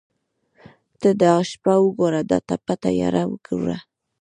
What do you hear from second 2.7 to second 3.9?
تیاره وګوره.